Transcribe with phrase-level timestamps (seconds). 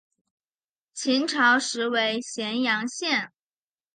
[0.95, 3.31] 秦朝时为咸阳县。